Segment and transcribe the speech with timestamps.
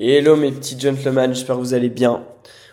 [0.00, 2.24] Hello mes petits gentlemen, j'espère que vous allez bien.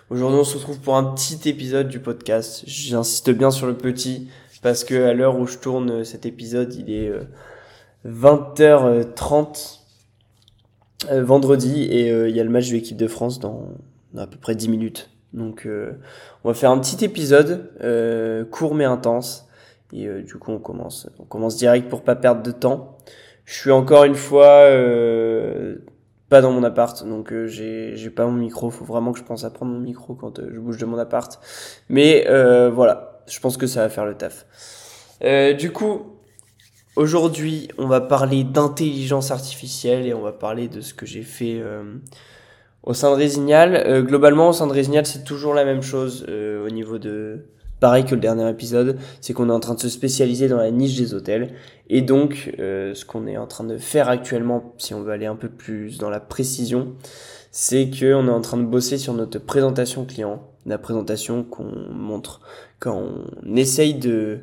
[0.10, 2.64] Aujourd'hui on se retrouve pour un petit épisode du podcast.
[2.66, 4.30] J'insiste bien sur le petit
[4.64, 7.12] parce que à l'heure où je tourne cet épisode il est
[8.08, 9.80] 20h30
[11.10, 13.68] euh, euh, vendredi et euh, il y a le match de l'équipe de France dans,
[14.18, 15.10] à peu près 10 minutes.
[15.34, 15.68] Donc
[16.44, 17.70] on va faire un petit épisode
[18.50, 19.50] court mais intense
[19.92, 22.98] et du coup on commence, on commence direct pour pas perdre de temps.
[23.44, 24.70] Je suis encore une fois
[26.30, 28.70] pas dans mon appart, donc euh, j'ai pas mon micro.
[28.70, 30.98] Faut vraiment que je pense à prendre mon micro quand euh, je bouge de mon
[30.98, 31.40] appart.
[31.90, 34.46] Mais euh, voilà, je pense que ça va faire le taf.
[35.58, 36.04] du coup,
[36.96, 41.64] aujourd'hui, on va parler d'intelligence artificielle et on va parler de ce que j'ai fait
[42.84, 44.04] au sein de Résignal.
[44.06, 47.46] globalement, au sein de Résignal, c'est toujours la même chose au niveau de
[47.80, 50.72] pareil que le dernier épisode, c'est qu'on est en train de se spécialiser dans la
[50.72, 51.54] niche des hôtels.
[51.90, 55.26] Et donc, euh, ce qu'on est en train de faire actuellement, si on veut aller
[55.26, 56.94] un peu plus dans la précision,
[57.52, 62.42] c'est qu'on est en train de bosser sur notre présentation client, la présentation qu'on montre
[62.80, 64.42] quand on essaye de,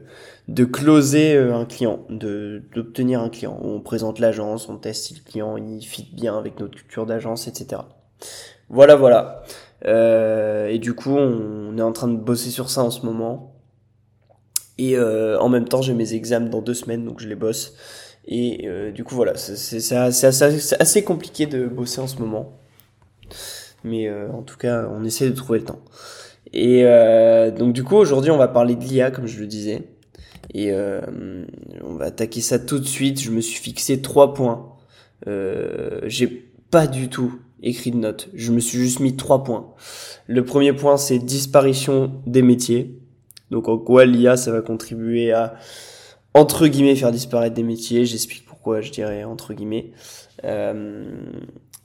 [0.48, 3.58] de closer euh, un client, de d'obtenir un client.
[3.62, 7.46] On présente l'agence, on teste si le client il fit bien avec notre culture d'agence,
[7.46, 7.82] etc.
[8.68, 9.44] Voilà, voilà.
[9.84, 13.54] Euh, et du coup, on, est en train de bosser sur ça en ce moment.
[14.78, 17.74] Et euh, en même temps, j'ai mes examens dans deux semaines, donc je les bosse.
[18.26, 22.58] Et euh, du coup, voilà, c'est assez, assez, compliqué de bosser en ce moment.
[23.84, 25.80] Mais euh, en tout cas, on essaie de trouver le temps.
[26.52, 29.84] Et euh, donc du coup, aujourd'hui, on va parler de l'IA, comme je le disais.
[30.54, 33.20] Et on va attaquer ça tout de suite.
[33.20, 34.72] Je me suis fixé trois points.
[35.26, 36.26] j'ai
[36.70, 38.28] pas du tout écrit de notes.
[38.34, 39.74] Je me suis juste mis trois points.
[40.26, 42.98] Le premier point, c'est disparition des métiers.
[43.50, 45.54] Donc en quoi l'IA, ça va contribuer à,
[46.34, 48.04] entre guillemets, faire disparaître des métiers?
[48.04, 49.92] J'explique pourquoi je dirais entre guillemets.
[50.44, 51.04] Euh,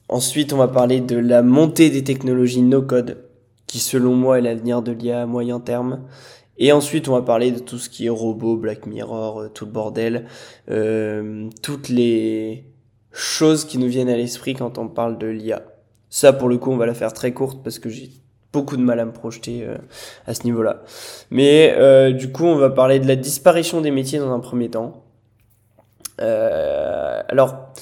[0.10, 3.24] ensuite, on va parler de la montée des technologies no-code,
[3.68, 6.02] qui selon moi est l'avenir de l'IA à moyen terme.
[6.58, 9.66] Et ensuite, on va parler de tout ce qui est robot, Black Mirror, euh, tout
[9.66, 10.26] le bordel,
[10.70, 12.71] euh, toutes les
[13.12, 15.64] choses qui nous viennent à l'esprit quand on parle de l'IA.
[16.10, 18.10] Ça, pour le coup, on va la faire très courte parce que j'ai
[18.54, 19.78] beaucoup de mal à me projeter euh,
[20.28, 20.84] à ce niveau-là.
[21.30, 24.70] Mais euh, du coup, on va parler de la disparition des métiers dans un premier
[24.70, 25.06] temps.
[26.20, 27.74] Euh, alors,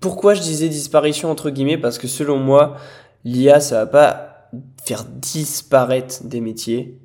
[0.00, 1.78] pourquoi je disais disparition entre guillemets?
[1.78, 2.76] Parce que selon moi,
[3.24, 4.50] l'IA, ça va pas
[4.84, 6.98] faire disparaître des métiers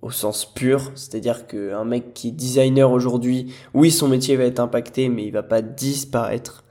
[0.00, 4.60] au sens pur, c'est-à-dire qu'un mec qui est designer aujourd'hui, oui, son métier va être
[4.60, 6.64] impacté, mais il va pas disparaître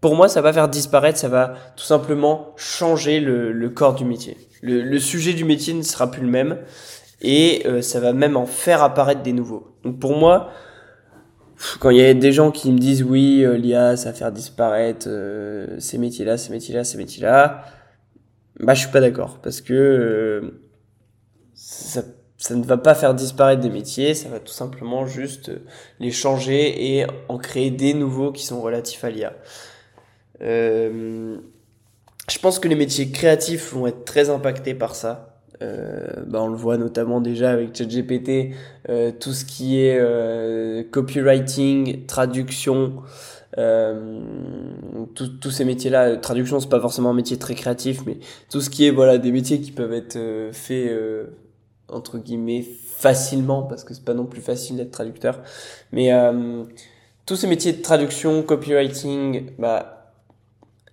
[0.00, 4.04] pour moi, ça va faire disparaître, ça va tout simplement changer le, le corps du
[4.04, 4.36] métier.
[4.62, 6.58] Le, le, sujet du métier ne sera plus le même
[7.20, 9.76] et euh, ça va même en faire apparaître des nouveaux.
[9.84, 10.50] Donc pour moi,
[11.80, 14.32] quand il y a des gens qui me disent oui, euh, l'IA, ça va faire
[14.32, 17.64] disparaître euh, ces métiers-là, ces métiers-là, ces métiers-là,
[18.60, 20.60] bah je suis pas d'accord parce que
[21.54, 22.02] ça,
[22.36, 25.50] ça ne va pas faire disparaître des métiers, ça va tout simplement juste
[25.98, 29.32] les changer et en créer des nouveaux qui sont relatifs à l'IA.
[30.42, 31.36] Euh,
[32.30, 35.34] je pense que les métiers créatifs vont être très impactés par ça.
[35.60, 38.54] Euh, bah on le voit notamment déjà avec ChatGPT,
[38.88, 43.02] euh, tout ce qui est euh, copywriting, traduction,
[43.56, 44.20] euh,
[45.16, 46.16] tous ces métiers-là.
[46.18, 48.18] Traduction, c'est pas forcément un métier très créatif, mais
[48.50, 50.18] tout ce qui est voilà des métiers qui peuvent être
[50.52, 50.92] faits
[51.88, 55.40] entre guillemets facilement, parce que c'est pas non plus facile d'être traducteur.
[55.90, 56.10] Mais
[57.26, 59.97] tous ces métiers de traduction, copywriting, bah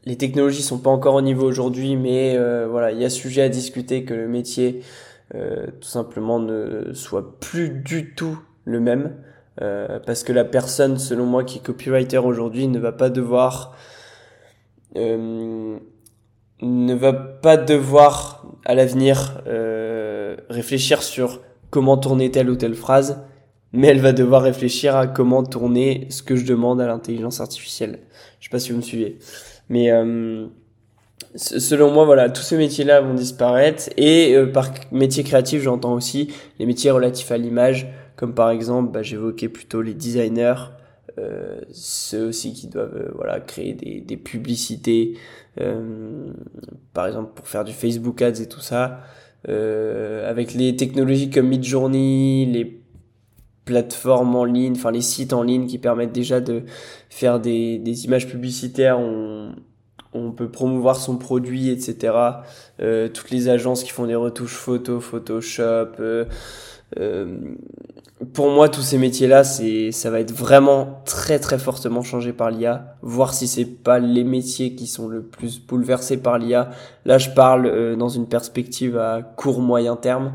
[0.06, 3.42] les technologies sont pas encore au niveau aujourd'hui, mais euh, voilà, il y a sujet
[3.42, 4.82] à discuter que le métier
[5.34, 9.16] euh, tout simplement ne soit plus du tout le même,
[9.62, 13.76] euh, parce que la personne, selon moi, qui est copywriter aujourd'hui, ne va pas devoir
[14.96, 19.44] ne va pas devoir à l'avenir
[20.50, 23.22] réfléchir sur comment tourner telle ou telle phrase,
[23.76, 28.00] mais elle va devoir réfléchir à comment tourner ce que je demande à l'intelligence artificielle.
[28.40, 29.18] Je sais pas si vous me suivez.
[29.70, 30.48] Mais euh,
[31.36, 33.90] selon moi, voilà, tous ces métiers-là vont disparaître.
[33.98, 38.92] Et euh, par métier créatif, j'entends aussi les métiers relatifs à l'image, comme par exemple,
[38.92, 40.56] bah, j'évoquais plutôt les designers,
[41.18, 45.18] euh, ceux aussi qui doivent euh, voilà créer des, des publicités,
[45.62, 46.34] euh,
[46.94, 49.00] par exemple pour faire du Facebook Ads et tout ça.
[49.48, 52.82] avec les technologies comme Midjourney, les
[53.66, 56.64] plateformes en ligne, enfin les sites en ligne qui permettent déjà de
[57.10, 59.54] faire des, des images publicitaires, on,
[60.14, 62.14] on peut promouvoir son produit, etc.
[62.80, 66.26] Euh, toutes les agences qui font des retouches photos, Photoshop, euh,
[66.98, 67.38] euh,
[68.34, 72.50] pour moi, tous ces métiers-là, c'est, ça va être vraiment très très fortement changé par
[72.50, 72.96] l'IA.
[73.02, 76.70] Voir si c'est pas les métiers qui sont le plus bouleversés par l'IA.
[77.04, 80.32] Là, je parle euh, dans une perspective à court moyen terme.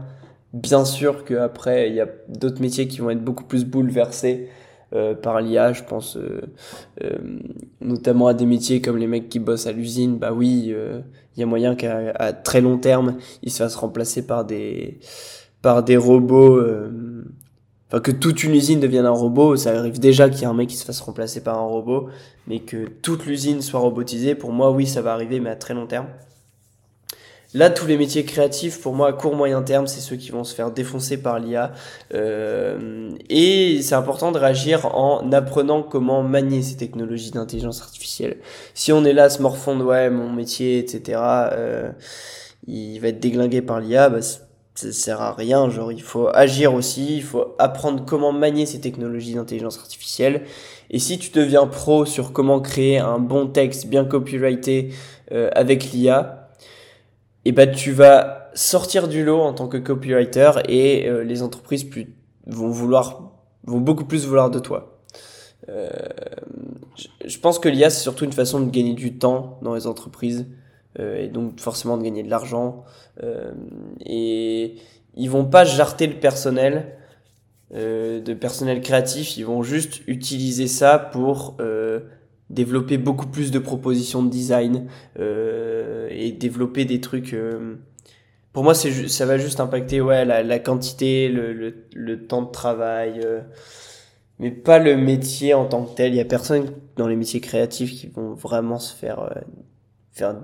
[0.53, 4.49] Bien sûr qu'après, il y a d'autres métiers qui vont être beaucoup plus bouleversés
[4.93, 5.73] euh, par l'IA.
[5.73, 6.41] Je pense euh,
[7.05, 7.19] euh,
[7.81, 10.19] notamment à des métiers comme les mecs qui bossent à l'usine.
[10.19, 10.75] Bah oui,
[11.37, 14.99] il y a moyen qu'à très long terme, ils se fassent remplacer par des
[15.63, 16.61] par des robots.
[17.89, 20.55] Enfin, que toute une usine devienne un robot, ça arrive déjà qu'il y ait un
[20.55, 22.09] mec qui se fasse remplacer par un robot,
[22.47, 25.75] mais que toute l'usine soit robotisée, pour moi, oui, ça va arriver, mais à très
[25.75, 26.07] long terme.
[27.53, 30.45] Là, tous les métiers créatifs, pour moi, à court moyen terme, c'est ceux qui vont
[30.45, 31.73] se faire défoncer par l'IA.
[32.15, 38.37] Euh, et c'est important de réagir en apprenant comment manier ces technologies d'intelligence artificielle.
[38.75, 41.21] Si on est là se morfondre, ouais, mon métier, etc.,
[41.53, 41.91] euh,
[42.69, 45.69] il va être déglingué par l'IA, bah, ça sert à rien.
[45.71, 50.43] Genre, il faut agir aussi, il faut apprendre comment manier ces technologies d'intelligence artificielle.
[50.91, 54.91] Et si tu deviens pro sur comment créer un bon texte bien copyrighté
[55.33, 56.40] euh, avec l'IA,
[57.51, 61.85] et bah tu vas sortir du lot en tant que copywriter et euh, les entreprises
[62.47, 63.33] vont vouloir
[63.65, 65.03] vont beaucoup plus vouloir de toi.
[65.69, 65.89] Euh,
[67.25, 70.47] je pense que l'IA c'est surtout une façon de gagner du temps dans les entreprises
[71.01, 72.85] euh, et donc forcément de gagner de l'argent
[74.07, 74.77] et
[75.17, 76.95] ils vont pas jarter le personnel
[77.75, 81.57] de personnel créatif, ils vont juste utiliser ça pour
[82.49, 84.87] développer beaucoup plus de propositions de design
[86.11, 87.35] et développer des trucs.
[87.35, 87.77] Euh,
[88.53, 92.43] pour moi, c'est ça va juste impacter ouais la, la quantité, le, le, le, temps
[92.43, 93.41] de travail, euh,
[94.39, 96.13] mais pas le métier en tant que tel.
[96.13, 99.41] Il y a personne dans les métiers créatifs qui vont vraiment se faire euh,
[100.13, 100.37] faire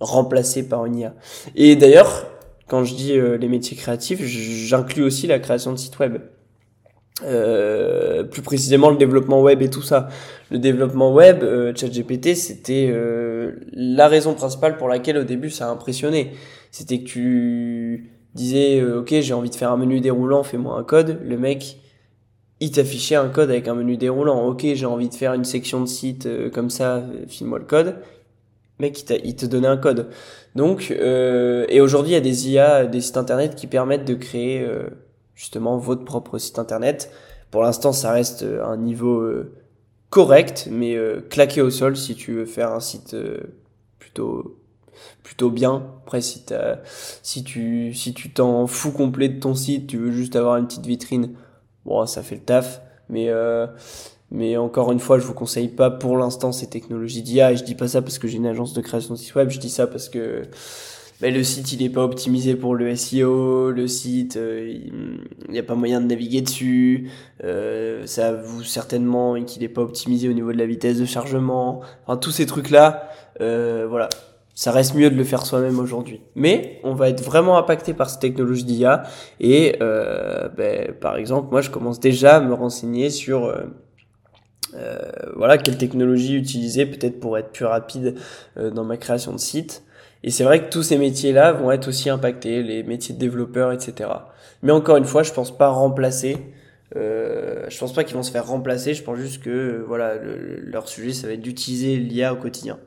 [0.00, 1.14] remplacer par une IA.
[1.54, 2.26] Et d'ailleurs,
[2.66, 6.18] quand je dis les métiers créatifs, j'inclus aussi la création de sites web.
[7.24, 10.08] Euh, plus précisément le développement web et tout ça.
[10.50, 15.68] Le développement web, euh, ChatGPT, c'était euh, la raison principale pour laquelle au début ça
[15.68, 16.32] a impressionné.
[16.70, 20.84] C'était que tu disais, euh, ok, j'ai envie de faire un menu déroulant, fais-moi un
[20.84, 21.18] code.
[21.24, 21.78] Le mec,
[22.60, 24.46] il t'affichait un code avec un menu déroulant.
[24.46, 27.96] Ok, j'ai envie de faire une section de site comme ça, file-moi le code.
[28.78, 30.08] Mec, il, il, te donnait un code.
[30.54, 34.64] Donc, et aujourd'hui, il y a des IA, des sites internet qui permettent de créer
[35.38, 37.10] justement votre propre site internet.
[37.52, 39.54] Pour l'instant, ça reste euh, un niveau euh,
[40.10, 43.16] correct, mais euh, claqué au sol si tu veux faire un site
[43.98, 44.58] plutôt
[45.22, 45.86] plutôt bien.
[46.02, 46.44] Après, si,
[47.22, 50.66] si tu si tu t'en fous complet de ton site, tu veux juste avoir une
[50.66, 51.34] petite vitrine,
[51.84, 52.82] bon, ça fait le taf.
[53.08, 53.30] Mais
[54.30, 57.52] mais encore une fois, je vous conseille pas pour l'instant ces technologies d'IA.
[57.52, 59.50] Et je dis pas ça parce que j'ai une agence de création de site web.
[59.50, 60.42] Je dis ça parce que
[61.20, 65.58] mais le site il est pas optimisé pour le SEO, le site euh, il n'y
[65.58, 67.10] a pas moyen de naviguer dessus,
[67.44, 71.80] euh, ça avoue certainement qu'il est pas optimisé au niveau de la vitesse de chargement,
[72.06, 73.08] enfin tous ces trucs là,
[73.40, 74.08] euh, voilà,
[74.54, 76.20] ça reste mieux de le faire soi-même aujourd'hui.
[76.34, 79.04] Mais on va être vraiment impacté par cette technologie d'IA
[79.40, 83.52] et ben, par exemple moi je commence déjà à me renseigner sur
[84.74, 88.16] euh, voilà quelle technologie utiliser peut-être pour être plus rapide
[88.56, 89.82] dans ma création de site.
[90.24, 93.72] Et c'est vrai que tous ces métiers-là vont être aussi impactés, les métiers de développeurs,
[93.72, 94.10] etc.
[94.62, 96.36] Mais encore une fois, je pense pas remplacer.
[96.96, 98.94] Euh, je pense pas qu'ils vont se faire remplacer.
[98.94, 102.78] Je pense juste que voilà, leur sujet, ça va être d'utiliser l'IA au quotidien.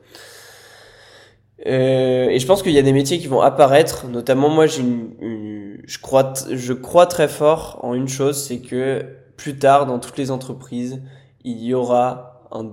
[1.66, 4.08] Euh, et je pense qu'il y a des métiers qui vont apparaître.
[4.08, 9.04] Notamment, moi, j'ai une, je crois, je crois très fort en une chose, c'est que
[9.36, 11.00] plus tard, dans toutes les entreprises,
[11.44, 12.68] il y aura un,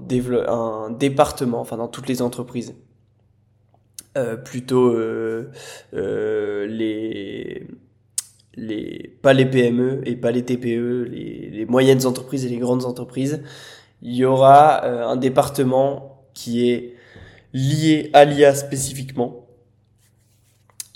[0.48, 2.75] un département, enfin dans toutes les entreprises,
[4.18, 5.51] euh, plutôt euh,
[5.94, 7.68] euh, les
[8.56, 12.86] les pas les PME et pas les TPE, les, les, moyennes entreprises et les grandes
[12.86, 13.44] entreprises,
[14.01, 16.96] il y aura un département qui est
[17.54, 19.50] lié à l'IA spécifiquement.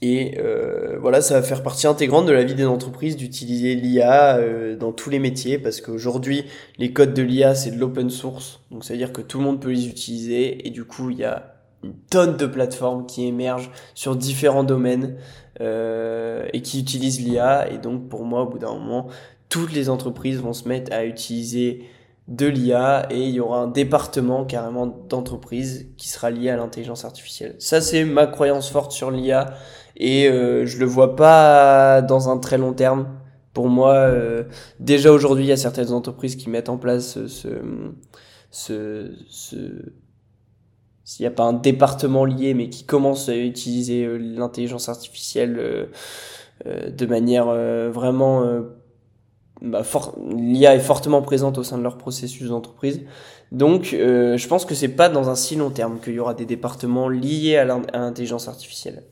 [0.05, 4.35] Et euh, voilà, ça va faire partie intégrante de la vie des entreprises d'utiliser l'IA
[4.35, 6.43] euh, dans tous les métiers parce qu'aujourd'hui,
[6.77, 8.59] les codes de l'IA, c'est de l'open source.
[8.69, 11.19] Donc, ça veut dire que tout le monde peut les utiliser et du coup, il
[11.19, 11.52] y a
[11.83, 15.17] une tonne de plateformes qui émergent sur différents domaines
[15.61, 17.71] euh, et qui utilisent l'IA.
[17.71, 19.07] Et donc pour moi, au bout d'un moment,
[19.49, 21.85] toutes les entreprises vont se mettre à utiliser
[22.27, 27.03] de l'IA et il y aura un département carrément d'entreprise qui sera lié à l'intelligence
[27.03, 27.55] artificielle.
[27.59, 29.53] Ça, c'est ma croyance forte sur l'IA
[29.97, 33.07] et euh, je le vois pas dans un très long terme.
[33.53, 34.45] Pour moi, euh,
[34.79, 37.61] déjà aujourd'hui, il y a certaines entreprises qui mettent en place ce,
[38.49, 39.55] ce, ce
[41.03, 45.57] s'il n'y a pas un département lié, mais qui commence à utiliser euh, l'intelligence artificielle
[45.59, 45.85] euh,
[46.65, 47.47] euh, de manière
[47.91, 48.43] vraiment
[49.61, 49.81] bah,
[50.29, 53.01] l'IA est fortement présente au sein de leur processus d'entreprise.
[53.51, 56.45] Donc, je pense que c'est pas dans un si long terme qu'il y aura des
[56.45, 59.03] départements liés à l'intelligence artificielle.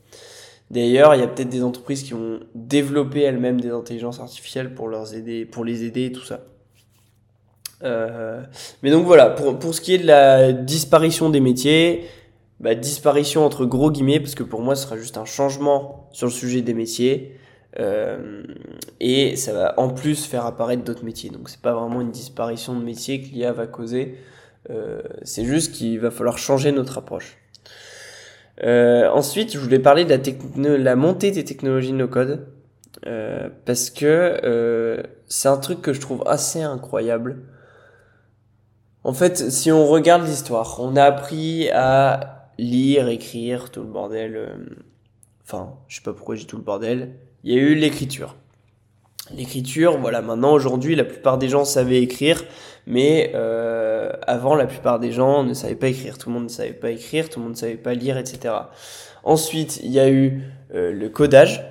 [0.72, 4.88] D'ailleurs, il y a peut-être des entreprises qui ont développé elles-mêmes des intelligences artificielles pour
[4.88, 6.40] leur aider, pour les aider et tout ça.
[7.84, 8.42] Euh,
[8.84, 12.06] mais donc voilà, pour, pour ce qui est de la disparition des métiers,
[12.60, 16.28] bah, disparition entre gros guillemets, parce que pour moi ce sera juste un changement sur
[16.28, 17.38] le sujet des métiers,
[17.80, 18.44] euh,
[19.00, 21.30] et ça va en plus faire apparaître d'autres métiers.
[21.30, 24.16] Donc c'est pas vraiment une disparition de métiers que l'IA va causer,
[24.70, 27.38] euh, c'est juste qu'il va falloir changer notre approche.
[28.64, 32.46] Euh, ensuite, je voulais parler de la, la montée des technologies no-code,
[33.08, 34.06] euh, parce que
[34.44, 37.38] euh, c'est un truc que je trouve assez incroyable.
[39.04, 44.36] En fait, si on regarde l'histoire, on a appris à lire, écrire, tout le bordel.
[44.36, 44.48] Euh,
[45.44, 47.16] enfin, je sais pas pourquoi j'ai tout le bordel.
[47.44, 48.36] Il y a eu l'écriture.
[49.36, 52.44] L'écriture, voilà, maintenant aujourd'hui, la plupart des gens savaient écrire,
[52.86, 56.18] mais euh, avant, la plupart des gens ne savaient pas écrire.
[56.18, 58.54] Tout le monde ne savait pas écrire, tout le monde ne savait pas lire, etc.
[59.24, 60.42] Ensuite, il y a eu
[60.74, 61.64] euh, le codage.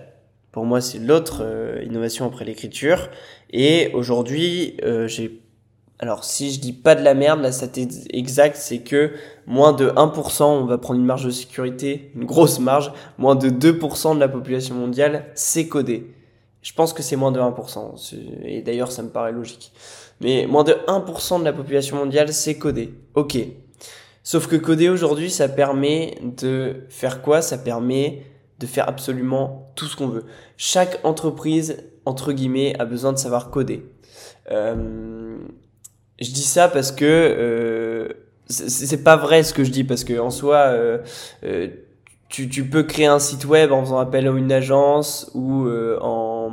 [0.53, 3.09] Pour moi, c'est l'autre euh, innovation après l'écriture.
[3.51, 5.41] Et aujourd'hui, euh, j'ai...
[6.03, 7.73] Alors, si je dis pas de la merde, la stat
[8.11, 9.13] exacte, c'est que
[9.47, 13.51] moins de 1%, on va prendre une marge de sécurité, une grosse marge, moins de
[13.51, 16.11] 2% de la population mondiale, c'est codé.
[16.63, 18.15] Je pense que c'est moins de 1%.
[18.45, 19.73] Et d'ailleurs, ça me paraît logique.
[20.23, 22.95] Mais moins de 1% de la population mondiale, c'est codé.
[23.15, 23.37] Ok.
[24.23, 27.43] Sauf que coder aujourd'hui, ça permet de faire quoi?
[27.43, 28.23] Ça permet
[28.59, 30.25] de faire absolument tout ce qu'on veut.
[30.57, 31.77] Chaque entreprise,
[32.07, 33.85] entre guillemets, a besoin de savoir coder.
[34.51, 35.20] Euh,
[36.21, 38.09] je dis ça parce que euh,
[38.49, 40.99] c'est pas vrai ce que je dis parce que en soi, euh,
[41.45, 41.69] euh
[42.31, 46.53] tu, peux créer un site web en faisant appel à une agence ou euh, en,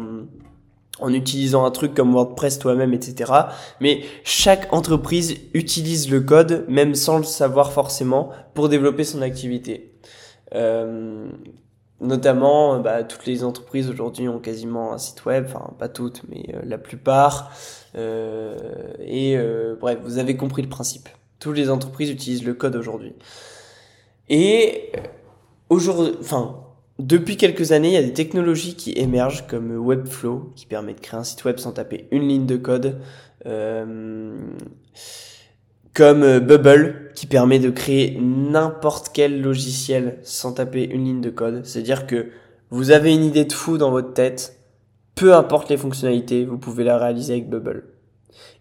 [1.00, 3.31] en utilisant un truc comme WordPress toi-même, etc.
[3.79, 9.93] Mais chaque entreprise utilise le code, même sans le savoir forcément, pour développer son activité.
[10.55, 11.27] Euh,
[12.01, 16.46] notamment, bah, toutes les entreprises aujourd'hui ont quasiment un site web, enfin pas toutes, mais
[16.54, 17.51] euh, la plupart.
[17.96, 18.58] Euh,
[19.00, 19.38] et
[19.80, 21.10] bref, vous avez compris le principe.
[21.39, 23.13] Toutes les entreprises utilisent le code aujourd'hui.
[24.30, 24.92] Et
[25.70, 26.63] aujourd'hui, enfin,
[27.00, 31.00] depuis quelques années, il y a des technologies qui émergent comme Webflow, qui permet de
[31.00, 33.00] créer un site web sans taper une ligne de code,
[33.46, 34.36] euh,
[35.94, 41.65] comme Bubble, qui permet de créer n'importe quel logiciel sans taper une ligne de code.
[41.65, 42.27] C'est-à-dire que
[42.69, 44.59] vous avez une idée de fou dans votre tête,
[45.15, 47.86] peu importe les fonctionnalités, vous pouvez la réaliser avec Bubble.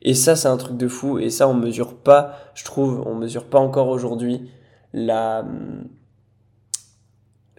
[0.00, 3.14] Et ça, c'est un truc de fou, et ça, on mesure pas, je trouve, on
[3.14, 4.50] mesure pas encore aujourd'hui
[4.94, 5.44] la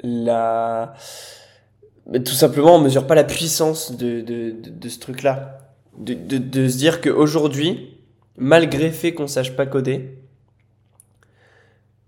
[0.02, 0.96] la
[2.26, 5.60] tout simplement on mesure pas la puissance de, de, de, ce truc là
[5.98, 8.00] de, de, de se dire qu'aujourd'hui
[8.38, 10.18] malgré fait qu'on sache pas coder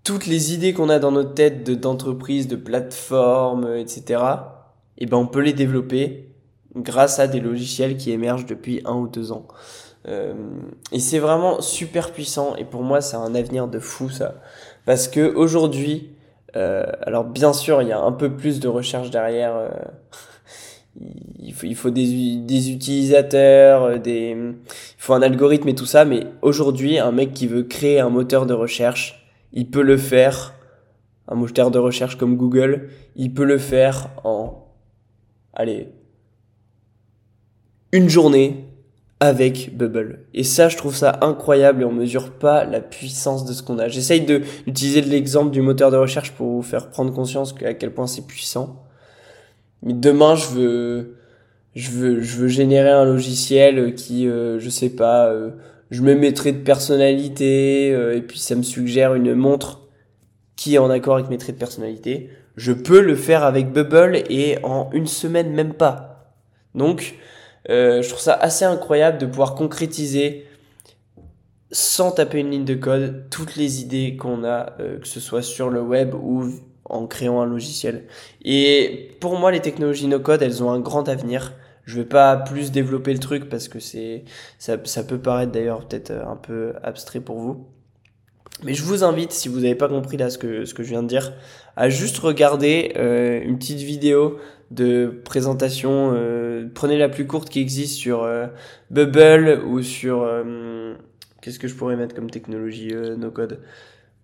[0.04, 4.22] toutes les idées qu'on a dans notre tête de d'entreprise de plateforme etc
[4.98, 6.28] et eh ben on peut les développer
[6.76, 9.46] grâce à des logiciels qui émergent depuis un ou deux ans
[10.08, 10.34] euh,
[10.92, 14.34] et c'est vraiment super puissant et pour moi c'est un avenir de fou ça
[14.84, 16.10] parce que aujourd'hui
[16.56, 19.56] euh, alors bien sûr, il y a un peu plus de recherche derrière.
[19.56, 19.68] Euh,
[21.38, 24.54] il faut, il faut des, des utilisateurs, euh, des, il
[24.98, 26.04] faut un algorithme et tout ça.
[26.04, 29.19] Mais aujourd'hui, un mec qui veut créer un moteur de recherche,
[29.52, 30.54] il peut le faire.
[31.28, 34.66] Un moteur de recherche comme Google, il peut le faire en,
[35.52, 35.88] allez,
[37.92, 38.70] une journée,
[39.20, 40.24] avec Bubble.
[40.32, 43.78] Et ça, je trouve ça incroyable et on mesure pas la puissance de ce qu'on
[43.78, 43.88] a.
[43.88, 47.92] J'essaye de d'utiliser l'exemple du moteur de recherche pour vous faire prendre conscience à quel
[47.92, 48.82] point c'est puissant.
[49.82, 51.16] Mais demain, je veux,
[51.74, 55.50] je veux, je veux générer un logiciel qui, euh, je sais pas, euh,
[55.90, 59.88] je me mettrai de personnalité euh, et puis ça me suggère une montre
[60.56, 62.30] qui est en accord avec mes traits de personnalité.
[62.56, 66.34] Je peux le faire avec Bubble et en une semaine même pas.
[66.74, 67.14] Donc,
[67.68, 70.46] euh, je trouve ça assez incroyable de pouvoir concrétiser
[71.72, 75.42] sans taper une ligne de code toutes les idées qu'on a, euh, que ce soit
[75.42, 76.50] sur le web ou
[76.84, 78.04] en créant un logiciel.
[78.44, 81.54] Et pour moi, les technologies no code, elles ont un grand avenir.
[81.84, 84.24] Je vais pas plus développer le truc parce que c'est
[84.58, 87.66] ça, ça peut paraître d'ailleurs peut-être un peu abstrait pour vous.
[88.62, 90.90] Mais je vous invite, si vous n'avez pas compris là ce que, ce que je
[90.90, 91.32] viens de dire,
[91.76, 94.38] à juste regarder euh, une petite vidéo
[94.70, 96.12] de présentation.
[96.14, 98.46] Euh, prenez la plus courte qui existe sur euh,
[98.90, 100.28] Bubble ou sur...
[101.40, 103.60] Qu'est-ce que je pourrais mettre comme technologie no code?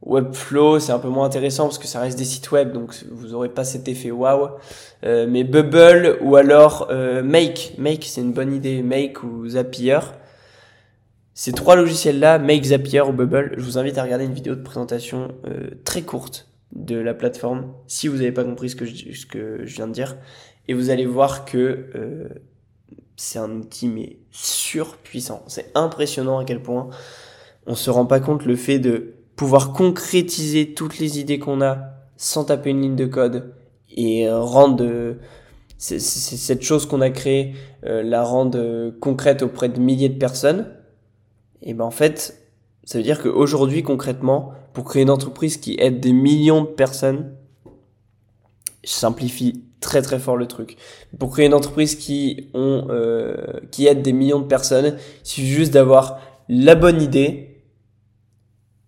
[0.02, 3.34] Webflow, c'est un peu moins intéressant parce que ça reste des sites web, donc vous
[3.34, 4.50] aurez pas cet effet waouh.
[5.04, 9.98] Euh, mais Bubble ou alors euh, Make, Make c'est une bonne idée, Make ou Zapier.
[11.34, 14.62] Ces trois logiciels-là, Make, Zapier ou Bubble, je vous invite à regarder une vidéo de
[14.62, 19.12] présentation euh, très courte de la plateforme si vous n'avez pas compris ce que, je,
[19.12, 20.16] ce que je viens de dire.
[20.68, 22.28] Et vous allez voir que euh,
[23.16, 25.42] c'est un outil mais surpuissant.
[25.46, 26.88] C'est impressionnant à quel point
[27.66, 31.78] on se rend pas compte le fait de pouvoir concrétiser toutes les idées qu'on a
[32.16, 33.54] sans taper une ligne de code
[33.96, 35.14] et rendre euh,
[35.78, 40.66] cette chose qu'on a créée euh, la rendre euh, concrète auprès de milliers de personnes.
[41.62, 42.48] Et ben en fait,
[42.84, 47.32] ça veut dire qu'aujourd'hui concrètement, pour créer une entreprise qui aide des millions de personnes,
[48.84, 50.76] je simplifie très très fort le truc.
[51.18, 52.86] Pour créer une entreprise qui ont
[53.70, 57.45] qui aide des millions de personnes, il suffit juste d'avoir la bonne idée,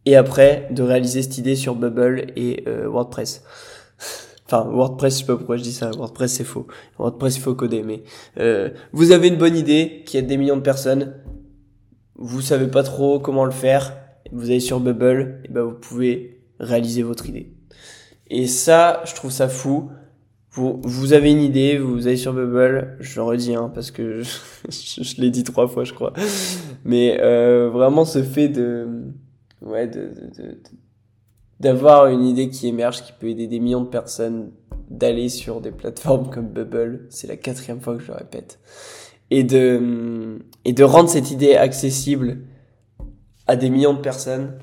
[0.08, 3.44] et après de réaliser cette idée sur Bubble et euh, WordPress.
[4.50, 5.90] Enfin, WordPress, je sais pas pourquoi je dis ça.
[5.90, 6.66] WordPress, c'est faux.
[6.98, 7.82] WordPress, il faut coder.
[7.82, 8.02] Mais
[8.38, 11.16] euh, vous avez une bonne idée qui aide des millions de personnes.
[12.16, 13.94] Vous savez pas trop comment le faire.
[14.32, 17.52] Vous allez sur Bubble, et ben vous pouvez réaliser votre idée.
[18.30, 19.90] Et ça, je trouve ça fou.
[20.52, 24.22] Vous, vous avez une idée, vous allez sur Bubble, je le redis hein, parce que
[24.70, 26.14] je, je l'ai dit trois fois, je crois.
[26.86, 29.12] Mais euh, vraiment, ce fait de
[29.62, 30.60] ouais, de, de,
[31.60, 34.52] d'avoir une idée qui émerge, qui peut aider des millions de personnes
[34.90, 37.06] d'aller sur des plateformes comme Bubble.
[37.10, 38.58] C'est la quatrième fois que je le répète.
[39.30, 42.38] Et de, et de rendre cette idée accessible
[43.46, 44.58] à des millions de personnes.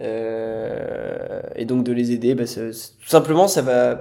[0.00, 4.00] Euh, et donc de les aider, bah, tout simplement, ça va,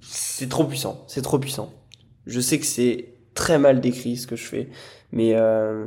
[0.00, 1.04] c'est trop puissant.
[1.06, 1.72] C'est trop puissant.
[2.26, 4.68] Je sais que c'est très mal décrit ce que je fais,
[5.12, 5.86] mais euh,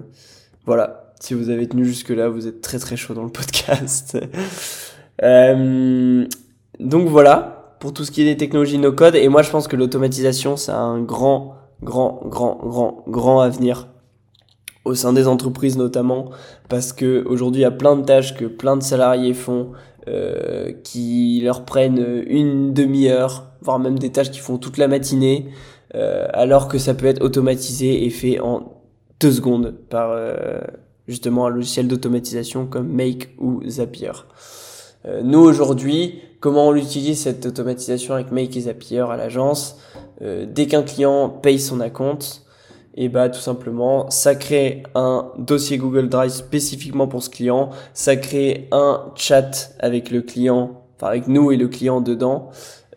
[0.66, 4.18] voilà, si vous avez tenu jusque-là, vous êtes très très chaud dans le podcast.
[5.24, 6.25] euh,
[6.80, 9.16] donc voilà, pour tout ce qui est des technologies no-code.
[9.16, 13.88] Et moi, je pense que l'automatisation, ça a un grand, grand, grand, grand, grand avenir
[14.84, 16.32] au sein des entreprises notamment,
[16.68, 19.74] parce que aujourd'hui, il y a plein de tâches que plein de salariés font,
[20.08, 25.50] euh, qui leur prennent une demi-heure, voire même des tâches qui font toute la matinée,
[25.94, 28.81] euh, alors que ça peut être automatisé et fait en
[29.20, 30.62] deux secondes par euh,
[31.11, 34.11] justement un logiciel d'automatisation comme Make ou Zapier.
[35.05, 39.77] Euh, nous aujourd'hui, comment on utilise cette automatisation avec Make et Zapier à l'agence?
[40.21, 42.45] Euh, Dès qu'un client paye son acompte,
[42.95, 48.15] et bah tout simplement, ça crée un dossier Google Drive spécifiquement pour ce client, ça
[48.15, 52.51] crée un chat avec le client, enfin avec nous et le client dedans.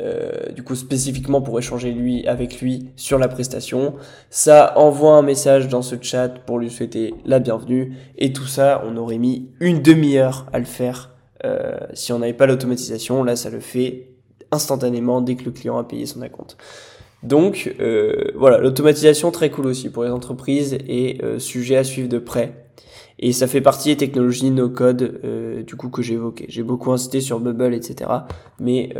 [0.04, 3.94] Euh, du coup spécifiquement pour échanger lui avec lui sur la prestation.
[4.28, 8.82] Ça envoie un message dans ce chat pour lui souhaiter la bienvenue et tout ça
[8.86, 11.14] on aurait mis une demi-heure à le faire
[11.46, 13.24] euh, si on n'avait pas l'automatisation.
[13.24, 14.08] Là ça le fait
[14.50, 16.58] instantanément dès que le client a payé son acompte.
[17.22, 22.18] Donc euh, voilà l'automatisation très cool aussi pour les entreprises et sujet à suivre de
[22.18, 22.66] près.
[23.18, 26.44] Et ça fait partie des technologies no code euh, du coup que évoqué.
[26.48, 28.10] J'ai beaucoup incité sur Bubble, etc.
[28.60, 28.92] Mais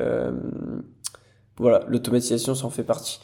[1.58, 3.20] voilà, l'automatisation s'en fait partie.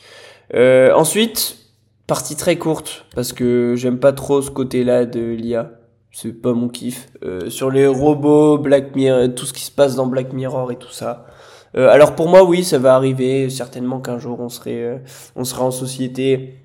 [0.54, 1.58] Euh, ensuite,
[2.06, 5.72] partie très courte parce que j'aime pas trop ce côté-là de l'IA.
[6.12, 7.08] C'est pas mon kiff.
[7.22, 10.76] Euh, sur les robots, Black Mirror, tout ce qui se passe dans Black Mirror et
[10.76, 11.26] tout ça.
[11.76, 13.48] Euh, alors pour moi, oui, ça va arriver.
[13.48, 15.02] Certainement qu'un jour on serait,
[15.36, 16.59] on sera en société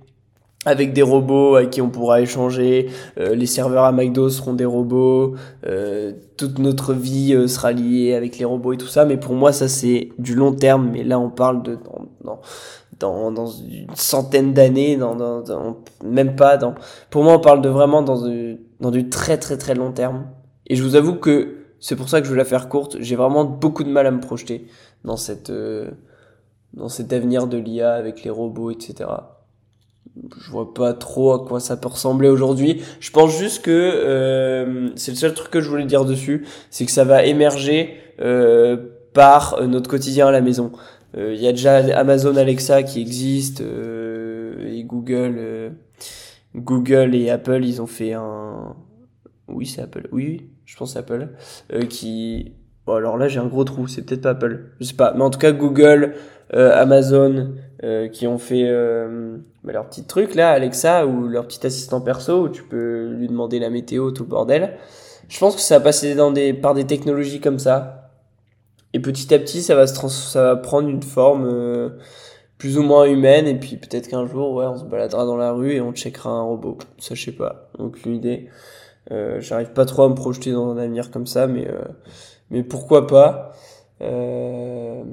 [0.65, 4.65] avec des robots avec qui on pourra échanger, euh, les serveurs à McDo seront des
[4.65, 9.17] robots, euh, toute notre vie euh, sera liée avec les robots et tout ça, mais
[9.17, 11.77] pour moi ça c'est du long terme, mais là on parle de
[12.23, 12.41] dans,
[12.99, 16.73] dans, dans une centaine d'années, dans, dans, même pas dans...
[17.11, 20.25] Pour moi on parle de vraiment dans du, dans du très très très long terme,
[20.67, 23.15] et je vous avoue que c'est pour ça que je veux la faire courte, j'ai
[23.15, 24.65] vraiment beaucoup de mal à me projeter
[25.03, 25.51] dans cette...
[26.73, 29.05] dans cet avenir de l'IA avec les robots, etc
[30.39, 32.81] je vois pas trop à quoi ça peut ressembler aujourd'hui.
[32.99, 36.85] Je pense juste que euh, c'est le seul truc que je voulais dire dessus, c'est
[36.85, 38.77] que ça va émerger euh,
[39.13, 40.71] par euh, notre quotidien à la maison.
[41.17, 45.71] Il y a déjà Amazon Alexa qui existe et Google,
[46.53, 48.75] Google et Apple, ils ont fait un.
[49.47, 50.09] Oui, c'est Apple.
[50.11, 51.29] Oui, oui, je pense Apple
[51.87, 52.51] qui.
[52.85, 53.87] Bon, alors là, j'ai un gros trou.
[53.87, 54.73] C'est peut-être pas Apple.
[54.81, 55.13] Je sais pas.
[55.15, 56.15] Mais en tout cas, Google,
[56.51, 57.53] Amazon,
[58.11, 58.63] qui ont fait
[59.63, 63.27] bah, leur petit truc là, Alexa, ou leur petit assistant perso, où tu peux lui
[63.27, 64.77] demander la météo, tout bordel.
[65.27, 68.11] Je pense que ça va passer dans des, par des technologies comme ça.
[68.93, 71.89] Et petit à petit, ça va, se trans ça va prendre une forme euh,
[72.57, 73.47] plus ou moins humaine.
[73.47, 76.29] Et puis peut-être qu'un jour, ouais, on se baladera dans la rue et on checkera
[76.29, 76.77] un robot.
[76.97, 77.69] Ça, je sais pas.
[77.77, 78.49] Aucune idée.
[79.11, 81.81] Euh, J'arrive pas trop à me projeter dans un avenir comme ça, mais, euh,
[82.51, 83.51] mais pourquoi pas.
[84.01, 85.03] Euh,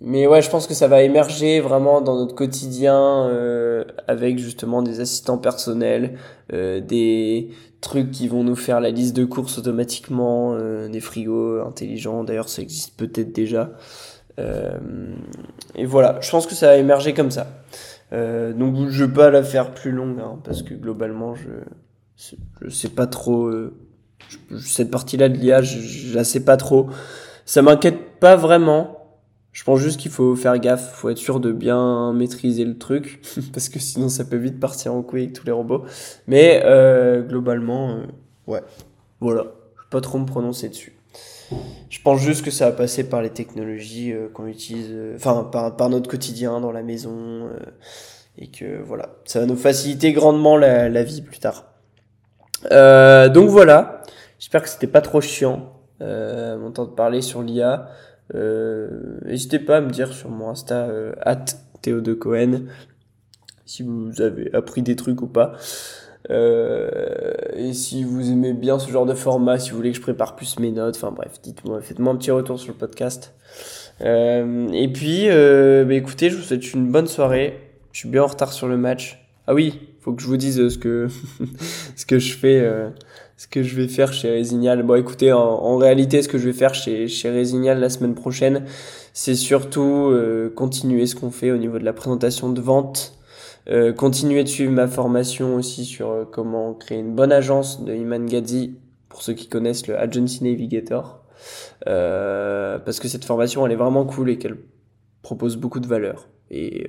[0.00, 4.82] mais ouais, je pense que ça va émerger vraiment dans notre quotidien euh, avec justement
[4.82, 6.16] des assistants personnels,
[6.52, 7.50] euh, des
[7.82, 12.24] trucs qui vont nous faire la liste de courses automatiquement, euh, des frigos intelligents.
[12.24, 13.72] D'ailleurs, ça existe peut-être déjà.
[14.38, 14.78] Euh,
[15.74, 17.46] et voilà, je pense que ça va émerger comme ça.
[18.12, 21.50] Donc je vais pas la faire plus longue hein, parce que globalement je
[22.60, 23.48] je sais pas trop
[24.60, 26.88] cette partie-là de l'IA, je, je la sais pas trop.
[27.44, 29.00] Ça m'inquiète pas vraiment.
[29.52, 33.20] Je pense juste qu'il faut faire gaffe, faut être sûr de bien maîtriser le truc
[33.52, 35.84] parce que sinon ça peut vite partir en couille avec tous les robots.
[36.26, 38.02] Mais euh, globalement, euh,
[38.46, 38.62] ouais,
[39.20, 40.96] voilà, je vais pas trop me prononcer dessus.
[41.88, 45.90] Je pense juste que ça va passer par les technologies euh, qu'on utilise, enfin par,
[45.90, 47.48] notre quotidien dans la maison,
[48.38, 51.64] et que voilà, ça va nous faciliter grandement la, vie plus tard.
[52.70, 54.02] Donc voilà,
[54.38, 57.90] j'espère que c'était pas trop chiant, mon temps de parler sur l'IA.
[58.34, 61.12] Euh, N'hésitez pas à me dire sur mon Insta, euh,
[61.82, 62.62] Théo de Cohen,
[63.64, 65.54] si vous avez appris des trucs ou pas.
[66.28, 70.02] Euh, et si vous aimez bien ce genre de format, si vous voulez que je
[70.02, 73.34] prépare plus mes notes, enfin bref, dites-moi, faites-moi un petit retour sur le podcast.
[74.02, 77.58] Euh, et puis, euh, bah, écoutez, je vous souhaite une bonne soirée.
[77.92, 79.26] Je suis bien en retard sur le match.
[79.46, 81.08] Ah oui, faut que je vous dise euh, ce que
[81.96, 82.64] ce que je fais,
[83.40, 84.82] ce que je vais faire chez Résignal.
[84.82, 88.14] Bon, écoutez, en, en réalité, ce que je vais faire chez chez Résignal la semaine
[88.14, 88.66] prochaine,
[89.14, 93.18] c'est surtout euh, continuer ce qu'on fait au niveau de la présentation de vente.
[93.70, 97.94] Euh, continuer de suivre ma formation aussi sur euh, comment créer une bonne agence de
[97.94, 98.76] Iman Gadzi,
[99.08, 101.24] pour ceux qui connaissent le Agency Navigator.
[101.86, 104.58] Parce que cette formation, elle est vraiment cool et qu'elle
[105.22, 106.28] propose beaucoup de valeur.
[106.50, 106.86] Et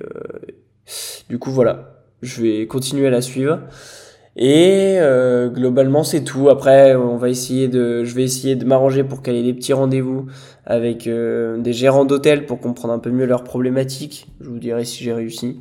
[1.30, 3.60] du coup, voilà, je vais continuer à la suivre.
[4.36, 6.48] Et euh, globalement, c'est tout.
[6.48, 10.26] Après, on va essayer de, je vais essayer de m'arranger pour caler des petits rendez-vous
[10.64, 14.28] avec euh, des gérants d'hôtels pour comprendre un peu mieux leurs problématiques.
[14.40, 15.60] Je vous dirai si j'ai réussi.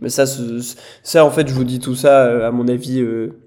[0.00, 3.38] Mais ça, ça en fait, je vous dis tout ça, euh, à mon avis, euh,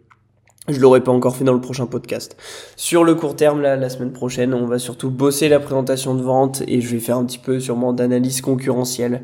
[0.70, 2.38] je l'aurais pas encore fait dans le prochain podcast.
[2.76, 6.22] Sur le court terme, là, la semaine prochaine, on va surtout bosser la présentation de
[6.22, 9.24] vente et je vais faire un petit peu sûrement d'analyse concurrentielle.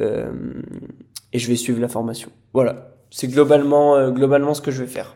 [0.00, 0.32] Euh,
[1.32, 2.30] et je vais suivre la formation.
[2.52, 2.93] Voilà.
[3.14, 5.14] C'est globalement, euh, globalement ce que je vais faire.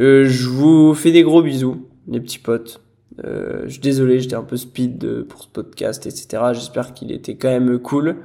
[0.00, 2.80] Euh, je vous fais des gros bisous, les petits potes.
[3.22, 6.42] Euh, je suis désolé, j'étais un peu speed pour ce podcast, etc.
[6.54, 8.16] J'espère qu'il était quand même cool.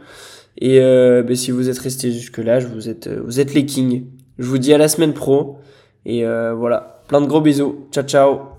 [0.60, 4.06] Et ben, si vous êtes restés jusque là, je vous êtes, vous êtes les kings.
[4.40, 5.58] Je vous dis à la semaine pro.
[6.06, 7.90] Et voilà, plein de gros bisous.
[7.92, 8.57] Ciao ciao.